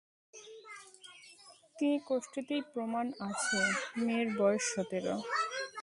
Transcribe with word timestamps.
কিন্তু 1.77 1.99
কোষ্ঠীতেই 2.07 2.61
প্রমাণ 2.73 3.05
আছে, 3.29 3.59
মেয়ের 4.03 4.29
বয়স 4.39 4.63
সতেরো। 4.73 5.15